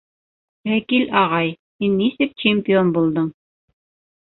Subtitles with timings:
[0.69, 1.53] —Вәкил ағай,
[1.85, 3.33] һин нисек чемпион булдың?